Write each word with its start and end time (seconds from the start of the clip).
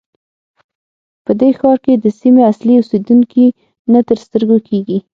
په 1.25 1.31
دې 1.39 1.49
ښار 1.59 1.77
کې 1.85 1.93
د 1.97 2.05
سیمې 2.19 2.41
اصلي 2.51 2.73
اوسېدونکي 2.77 3.45
نه 3.93 3.99
تر 4.07 4.17
سترګو 4.25 4.57
کېږي. 4.67 4.97